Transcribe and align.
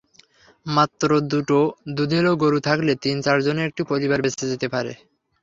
মাত্র 0.65 1.09
দুটো 1.31 1.59
দুধেল 1.97 2.25
গরু 2.41 2.59
থাকলে 2.67 2.91
তিন 3.03 3.15
চারজনের 3.25 3.67
একটি 3.69 3.81
পরিবার 3.91 4.19
বেঁচে 4.23 4.45
যেতে 4.51 4.67
পারে। 4.73 4.91